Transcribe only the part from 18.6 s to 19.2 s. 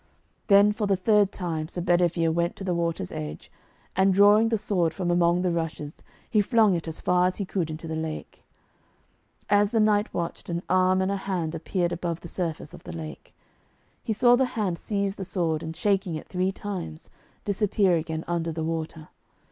water.